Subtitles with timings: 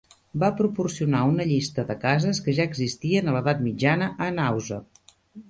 [0.43, 4.83] Va proporcionar una llista de cases que ja existien a l'edat mitjana a Anhauze.